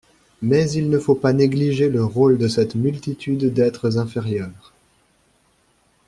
Mais 0.41 0.67
il 0.71 0.89
ne 0.89 0.97
faut 0.97 1.13
pas 1.13 1.31
négliger 1.31 1.87
le 1.87 2.03
rôle 2.03 2.39
de 2.39 2.47
cette 2.47 2.73
multitude 2.73 3.53
d’êtres 3.53 3.99
inférieurs. 3.99 4.73